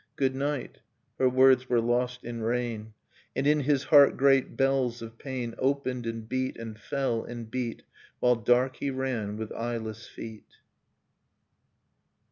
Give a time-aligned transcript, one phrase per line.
[0.15, 0.79] 'Good night!'—
[1.19, 2.95] Her words were lost in rain.
[3.35, 7.83] And in his heart great bells of pain Opened and beat and fell and beat
[8.19, 10.55] While dark he ran with eyeless feet.